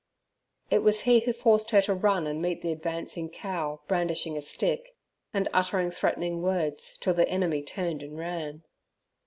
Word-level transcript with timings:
It 0.71 0.79
was 0.79 1.01
he 1.01 1.19
who 1.19 1.31
forced 1.31 1.69
her 1.69 1.81
to 1.83 1.93
run 1.93 2.25
and 2.25 2.41
meet 2.41 2.63
the 2.63 2.71
advancing 2.71 3.29
cow, 3.29 3.81
brandishing 3.87 4.35
a 4.35 4.41
stick, 4.41 4.95
and 5.31 5.47
uttering 5.53 5.91
threatening 5.91 6.41
words 6.41 6.97
till 6.99 7.13
the 7.13 7.29
enemy 7.29 7.61
turned 7.61 8.01
and 8.01 8.17
ran. 8.17 8.63